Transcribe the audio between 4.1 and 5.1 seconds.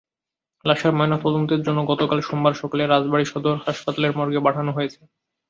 মর্গে পাঠানো হয়েছে।